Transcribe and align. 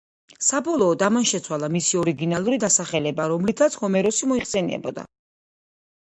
საბოლოოდ 0.43 1.01
ამან 1.07 1.25
შეცვალა 1.31 1.67
მისი 1.73 1.99
ორიგინალური 2.03 2.57
დასახელება, 2.63 3.27
რომლითაც 3.33 3.77
ჰომეროსი 3.83 4.31
მოიხსენიებდა. 4.31 5.05